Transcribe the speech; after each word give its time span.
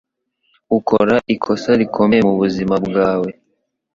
Ukora 0.77 1.15
ikosa 1.33 1.69
rikomeye 1.79 2.21
mubuzima 2.27 2.75
bwawe. 2.85 3.29